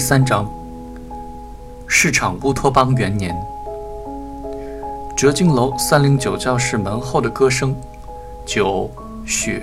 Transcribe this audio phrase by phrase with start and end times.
[0.00, 0.50] 第三章，
[1.86, 3.36] 市场乌托邦元年，
[5.14, 7.76] 折经楼三零九教室门后的歌声，
[8.46, 8.90] 酒、
[9.26, 9.62] 雪，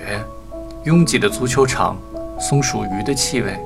[0.83, 1.97] 拥挤的足球场，
[2.39, 3.59] 松鼠鱼的气味，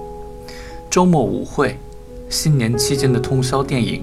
[0.90, 1.76] 周末舞会，
[2.30, 4.02] 新年期间的通宵电影，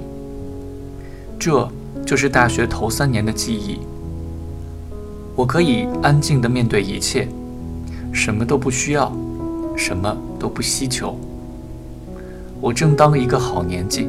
[1.39, 1.67] 这
[2.05, 3.81] 就是大学头三年的记忆。
[5.35, 7.27] 我可以安静地面对一切，
[8.13, 9.11] 什么都不需要，
[9.75, 11.19] 什么都不希求。
[12.61, 14.09] 我正当一个好年纪，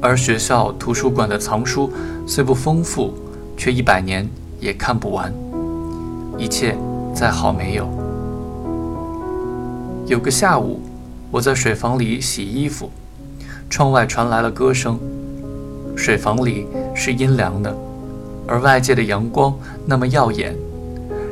[0.00, 1.92] 而学校图书馆的藏书
[2.26, 3.12] 虽不丰富，
[3.56, 4.28] 却一百年
[4.60, 5.32] 也看不完。
[6.38, 6.76] 一切
[7.12, 7.88] 再好没有。
[10.06, 10.80] 有个下午，
[11.30, 12.88] 我在水房里洗衣服，
[13.68, 14.98] 窗外传来了歌声。
[15.96, 17.76] 水房里是阴凉的，
[18.46, 19.52] 而外界的阳光
[19.84, 20.56] 那么耀眼，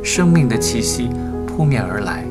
[0.02, 1.08] 生命的气息
[1.46, 2.24] 扑面而来，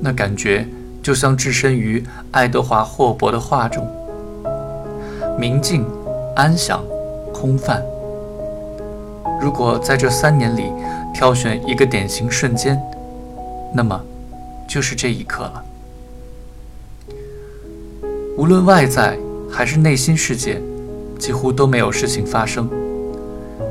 [0.00, 0.66] 那感觉。
[1.08, 3.90] 就像置身于爱德华·霍伯的画中，
[5.38, 5.82] 明净、
[6.36, 6.84] 安详、
[7.32, 7.82] 空泛。
[9.40, 10.70] 如果在这三年里
[11.14, 12.78] 挑选一个典型瞬间，
[13.74, 13.98] 那么
[14.68, 15.64] 就是这一刻了。
[18.36, 19.18] 无论外在
[19.50, 20.60] 还是内心世界，
[21.18, 22.68] 几乎都没有事情发生。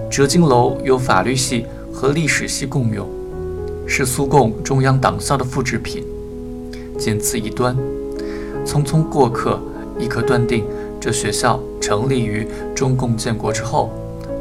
[0.10, 3.08] 哲经楼由法律系和历史系共用，
[3.86, 6.04] 是苏共中央党校的复制品。
[6.98, 7.76] 仅此一端，
[8.66, 9.59] 匆匆过客，
[10.00, 10.66] 亦可断定
[11.00, 13.92] 这学校成立于中共建国之后，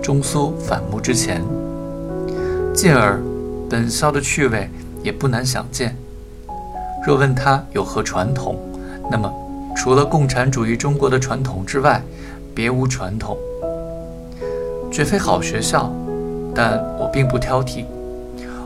[0.03, 1.43] 中苏反目之前。
[2.75, 3.21] 进而，
[3.69, 4.69] 本校的趣味
[5.03, 5.97] 也不难想见。
[7.07, 8.57] 若问他有何传统，
[9.11, 9.33] 那么
[9.77, 12.03] 除了共产主义中国的传统之外，
[12.55, 13.37] 别无传统。
[14.91, 15.93] 绝非好学校，
[16.55, 17.84] 但我并不挑剔，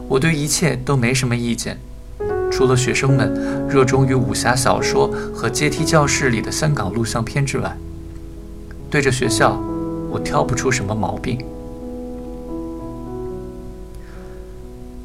[0.09, 1.77] 我对一切都没什么意见。
[2.51, 3.33] 除了学生们
[3.69, 7.77] 热衷于武侠小说和阶梯教室里的香港录像片之外，
[8.91, 9.59] 对着学校，
[10.11, 11.39] 我挑不出什么毛病。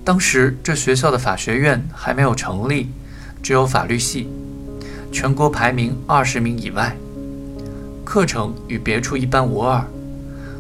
[0.04, 2.90] 当时这学校的法学院还没有成立，
[3.42, 4.30] 只有法律系，
[5.12, 6.96] 全国排名二十名以外，
[8.04, 9.84] 课程与别处一般无二。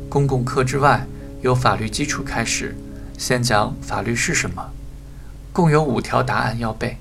[0.09, 1.05] 公共课之外，
[1.41, 2.75] 由法律基础开始，
[3.17, 4.63] 先讲法律是什么。
[5.55, 6.97] 共有五条答案要背，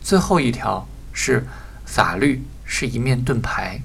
[0.00, 1.44] 最后一条是
[1.84, 3.80] 法律是一面盾牌，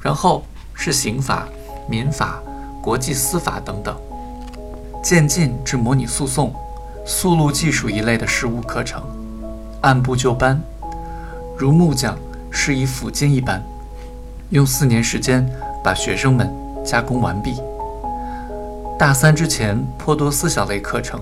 [0.00, 1.48] 然后是刑法、
[1.90, 2.40] 民法、
[2.80, 4.00] 国际司法等等，
[5.02, 6.54] 渐进至模拟诉讼、
[7.04, 9.02] 速录技术一类的实务课程，
[9.80, 10.62] 按部就班，
[11.58, 12.16] 如木匠
[12.52, 13.60] 施以斧金一般，
[14.50, 15.44] 用四年时间
[15.82, 16.48] 把学生们
[16.84, 17.60] 加工完毕。
[18.96, 21.20] 大三之前颇多思想类课程。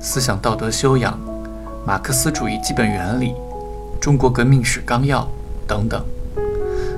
[0.00, 1.18] 思想道德修养、
[1.84, 3.34] 马克思主义基本原理、
[4.00, 5.28] 中国革命史纲要
[5.66, 6.02] 等等，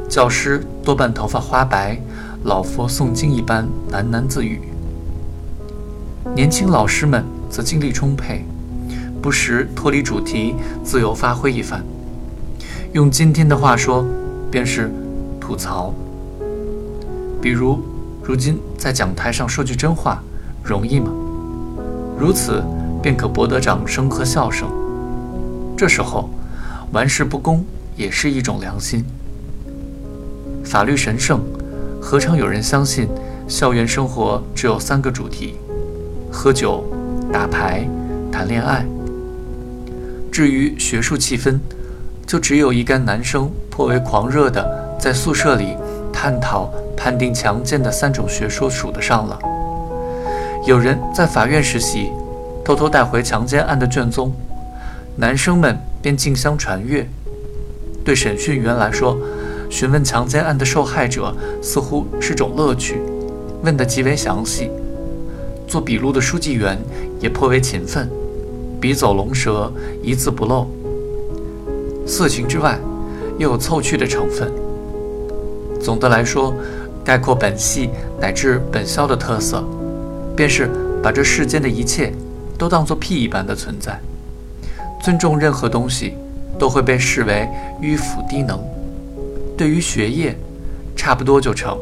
[0.09, 1.99] 教师多半头发花白，
[2.45, 4.61] 老佛诵经一般喃喃自语。
[6.35, 8.45] 年轻老师们则精力充沛，
[9.23, 11.83] 不时脱离主题，自由发挥一番。
[12.93, 14.05] 用今天的话说，
[14.51, 14.93] 便是
[15.41, 15.95] 吐槽。
[17.41, 17.81] 比如，
[18.23, 20.23] 如今在讲台上说句真话，
[20.63, 21.11] 容易吗？
[22.19, 22.63] 如此。
[23.03, 24.69] 便可博得掌声和笑声。
[25.77, 26.29] 这时候，
[26.93, 27.65] 玩世不恭
[27.97, 29.05] 也是一种良心。
[30.65, 31.41] 法律神圣，
[32.01, 33.09] 何尝有人相信
[33.49, 35.57] 校园生活只有三个主题：
[36.31, 36.85] 喝酒、
[37.33, 37.89] 打牌、
[38.31, 38.85] 谈恋爱？
[40.31, 41.59] 至于学术气氛，
[42.27, 45.77] 就只有一干男生颇为狂热的在宿舍里
[46.13, 49.39] 探讨判定强奸的三种学说数得上了。
[50.67, 52.11] 有人在法院实习。
[52.65, 54.33] 偷偷带回强奸案的卷宗，
[55.17, 57.07] 男生们便竞相传阅。
[58.05, 59.19] 对审讯员来说，
[59.69, 63.01] 询问强奸案的受害者似乎是种乐趣，
[63.63, 64.71] 问得极为详细。
[65.67, 66.79] 做笔录的书记员
[67.21, 68.09] 也颇为勤奋，
[68.81, 69.73] 笔走龙蛇，
[70.03, 70.67] 一字不漏。
[72.07, 72.79] 色情之外，
[73.39, 74.51] 又有凑趣的成分。
[75.81, 76.53] 总的来说，
[77.05, 77.91] 概括本系
[78.21, 79.65] 乃至本校的特色，
[80.35, 80.69] 便是
[81.03, 82.13] 把这世间的一切。
[82.61, 83.99] 都当作屁一般的存在，
[85.03, 86.13] 尊重任何东西，
[86.59, 87.49] 都会被视为
[87.81, 88.61] 迂腐低能。
[89.57, 90.37] 对于学业，
[90.95, 91.79] 差不多就成，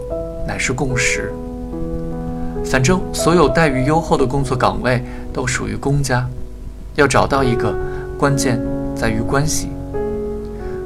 [0.47, 1.33] 乃是共识。
[2.65, 5.03] 反正所有待遇优厚的工作岗位
[5.33, 6.25] 都属于公家，
[6.95, 7.75] 要找到一个，
[8.17, 8.61] 关键
[8.95, 9.71] 在于关系。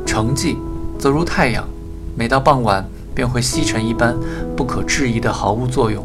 [0.06, 0.56] 成绩
[0.98, 1.68] 则如太阳，
[2.16, 2.82] 每到傍晚
[3.14, 4.16] 便会西沉一般，
[4.56, 6.02] 不可质疑的毫无作用。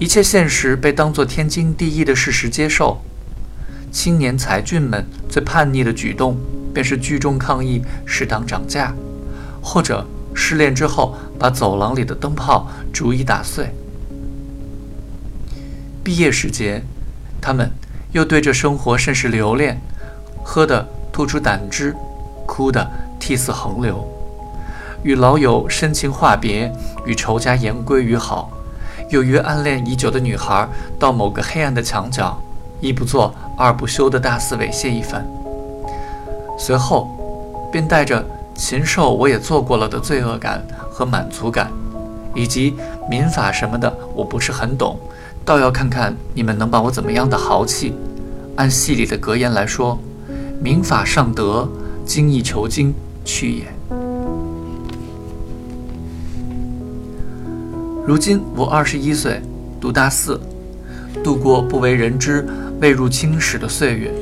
[0.00, 3.02] 一切现实被当作天经地义的事实接受，
[3.92, 6.38] 青年才俊们最叛逆的举动，
[6.72, 8.94] 便是聚众抗议适当涨价，
[9.60, 13.74] 或者失恋之后把走廊里的灯泡逐一打碎。
[16.02, 16.82] 毕业时节，
[17.38, 17.70] 他们
[18.12, 19.78] 又对着生活甚是留恋，
[20.42, 21.94] 喝的吐出胆汁，
[22.46, 24.08] 哭的涕泗横流，
[25.02, 26.72] 与老友深情话别，
[27.04, 28.50] 与仇家言归于好，
[29.10, 30.66] 又约暗恋已久的女孩
[30.98, 32.40] 到某个黑暗的墙角，
[32.80, 35.26] 一不做二不休的大肆猥亵一番。
[36.58, 37.08] 随后，
[37.72, 38.24] 便带着
[38.54, 41.70] 禽兽我也做过了的罪恶感和满足感，
[42.34, 42.74] 以及
[43.10, 44.98] 民法什么的我不是很懂。
[45.44, 47.94] 倒要看看你们能把我怎么样的豪气。
[48.56, 49.98] 按戏里的格言来说，
[50.60, 51.68] 民法尚德，
[52.04, 53.79] 精益求精去也。
[58.10, 59.40] 如今我二十一岁，
[59.80, 60.40] 读大四，
[61.22, 62.44] 度过不为人知、
[62.80, 64.12] 未入青史的岁月，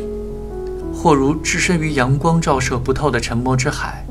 [0.92, 4.04] 或如置身于阳光照射不透的沉默之海，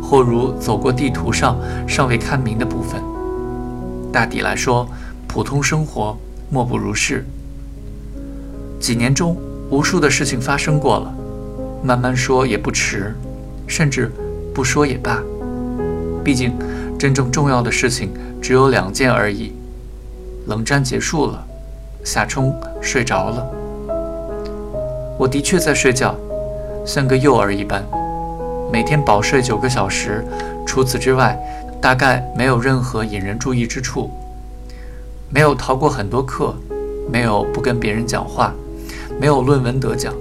[0.00, 1.58] 或如走过地图上
[1.88, 3.02] 尚未看明的部分。
[4.12, 4.88] 大抵来说。
[5.26, 6.16] 普通生活
[6.48, 7.26] 莫不如是。
[8.78, 9.36] 几年中，
[9.70, 11.12] 无数的事情发生过了，
[11.82, 13.12] 慢慢说也不迟，
[13.66, 14.08] 甚至
[14.54, 15.20] 不说也罢。
[16.22, 16.52] 毕竟，
[16.96, 18.10] 真正重要的事情
[18.44, 19.54] 只有两件而已：
[20.48, 21.42] 冷战结束了，
[22.04, 23.50] 夏冲睡着了。
[25.18, 26.14] 我的确在睡觉，
[26.84, 27.82] 像个幼儿一般，
[28.70, 30.22] 每天饱睡九个小时。
[30.66, 31.40] 除此之外，
[31.80, 34.10] 大概没有任何引人注意之处。
[35.30, 36.54] 没有逃过很多课，
[37.10, 38.52] 没有不跟别人讲话，
[39.18, 40.12] 没有论文得奖，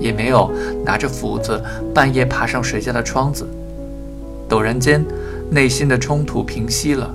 [0.00, 0.50] 也没有
[0.84, 1.62] 拿着斧子
[1.94, 3.46] 半夜爬上谁家的窗子。
[4.48, 5.06] 陡然间，
[5.52, 7.08] 内心的冲突平息了，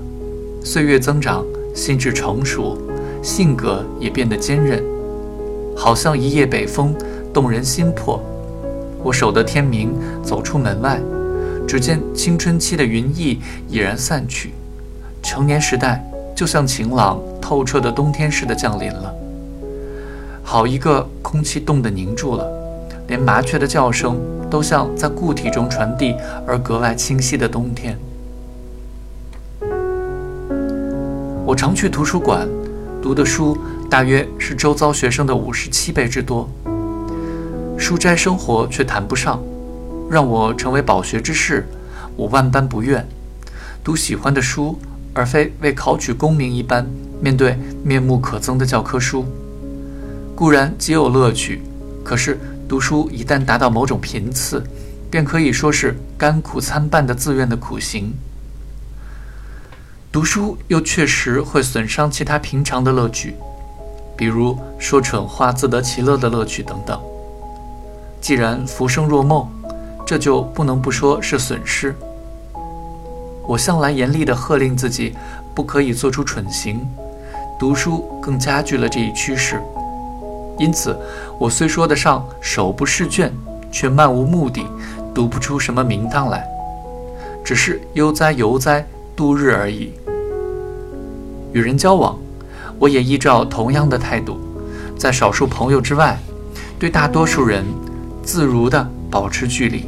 [0.62, 2.76] 岁月增长，心智成熟，
[3.22, 4.82] 性格也变得坚韧，
[5.74, 6.94] 好像一夜北风，
[7.32, 8.22] 动人心魄。
[9.02, 11.00] 我守得天明，走出门外，
[11.66, 14.52] 只见青春期的云翳已然散去，
[15.22, 16.04] 成年时代。
[16.32, 19.14] 就像晴朗透彻的冬天似的降临了。
[20.42, 22.50] 好一个空气冻得凝住了，
[23.08, 24.18] 连麻雀的叫声
[24.48, 26.14] 都像在固体中传递
[26.46, 27.98] 而格外清晰的冬天。
[31.50, 32.48] 我常去图书馆，
[33.02, 33.58] 读的书
[33.90, 36.48] 大约是周遭学生的五十七倍之多。
[37.76, 39.42] 书斋生活却谈不上，
[40.08, 41.66] 让我成为饱学之士，
[42.14, 43.04] 我万般不愿。
[43.82, 44.78] 读喜欢的书。
[45.12, 46.86] 而非为考取功名一般
[47.20, 49.24] 面对面目可憎的教科书，
[50.36, 51.60] 固然极有乐趣，
[52.04, 52.38] 可是
[52.68, 54.62] 读书一旦达到某种频次，
[55.10, 58.14] 便可以说是甘苦参半的自愿的苦行。
[60.12, 63.36] 读书又确实会损伤其他平常的乐趣，
[64.16, 67.00] 比如说蠢话自得其乐的乐趣等等。
[68.20, 69.48] 既然浮生若梦，
[70.04, 71.94] 这就不能不说是损失。
[73.46, 75.14] 我向来严厉地喝令自己，
[75.54, 76.84] 不可以做出蠢行。
[77.56, 79.62] 读书更加剧了这一趋势。
[80.58, 80.98] 因此，
[81.38, 83.32] 我虽说得上手不释卷，
[83.70, 84.66] 却漫无目的，
[85.14, 86.44] 读不出什么名堂来，
[87.44, 88.84] 只是悠哉悠哉
[89.16, 89.92] 度日而已。
[91.52, 92.18] 与人交往，
[92.78, 94.38] 我也依照同样的态度，
[94.96, 96.18] 在少数朋友之外，
[96.78, 97.64] 对大多数人
[98.22, 99.84] 自如地保持距离。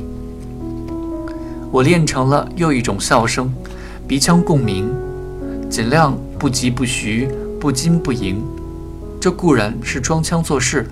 [1.71, 3.53] 我练成了又一种笑声，
[4.07, 4.91] 鼻腔共鸣，
[5.71, 7.29] 尽量不疾不徐，
[7.59, 8.43] 不惊不迎。
[9.21, 10.87] 这固然是装腔作势，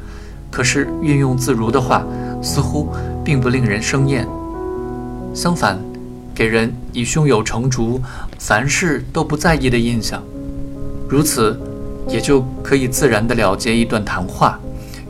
[0.50, 2.02] 可是运用自如的话，
[2.40, 2.88] 似乎
[3.24, 4.26] 并不令人生厌。
[5.34, 5.78] 相反，
[6.34, 8.00] 给人以胸有成竹，
[8.38, 10.22] 凡事都不在意的印象。
[11.10, 11.58] 如此，
[12.06, 14.60] 也就可以自然地了结一段谈话，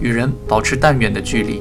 [0.01, 1.61] 与人保持淡远的距离。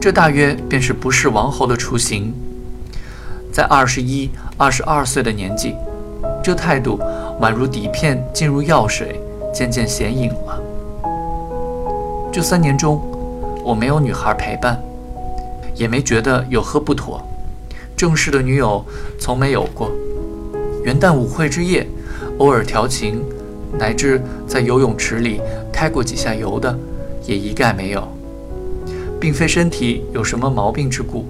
[0.00, 2.34] 这大约便是不是王侯的雏形。
[3.52, 5.76] 在二十一、二十二岁的年纪，
[6.42, 6.98] 这态度
[7.40, 9.20] 宛如底片进入药水，
[9.54, 10.60] 渐渐显影了。
[12.32, 13.00] 这三年中，
[13.62, 14.82] 我没有女孩陪伴，
[15.76, 17.24] 也没觉得有何不妥。
[17.96, 18.84] 正式的女友
[19.20, 19.88] 从没有过。
[20.82, 21.86] 元旦舞会之夜，
[22.42, 23.22] 偶尔调情，
[23.78, 25.40] 乃至在游泳池里
[25.72, 26.76] 开过几下油的，
[27.24, 28.02] 也一概没有。
[29.20, 31.24] 并非身体有什么毛病之故，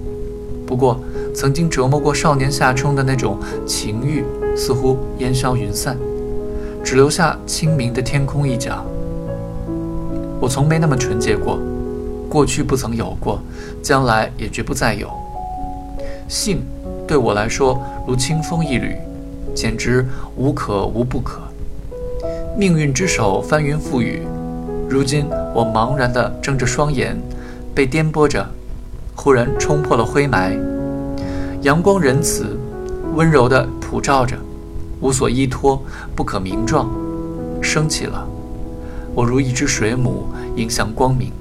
[0.66, 0.98] 不过
[1.34, 4.24] 曾经折磨过少年夏冲的那种情欲，
[4.56, 5.98] 似乎烟消云散，
[6.82, 8.82] 只留下清明的天空一角。
[10.40, 11.58] 我从没那么纯洁过，
[12.26, 13.38] 过去不曾有过，
[13.82, 15.10] 将来也绝不再有。
[16.26, 16.62] 性
[17.06, 17.78] 对我来说
[18.08, 18.96] 如清风一缕，
[19.54, 20.06] 简直
[20.36, 21.40] 无可无不可。
[22.56, 24.22] 命运之手翻云覆雨，
[24.88, 27.16] 如今我茫然地睁着双眼。
[27.74, 28.46] 被颠簸着，
[29.16, 30.58] 忽然冲破了灰霾，
[31.62, 32.54] 阳光仁慈、
[33.14, 34.36] 温柔地普照着，
[35.00, 35.82] 无所依托，
[36.14, 36.90] 不可名状，
[37.62, 38.28] 升起了。
[39.14, 41.32] 我如一只水母，迎向光明。